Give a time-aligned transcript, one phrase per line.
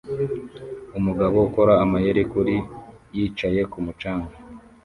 [0.97, 2.55] umugabo ukora amayeri kuri
[3.15, 4.33] yicaye kumu canga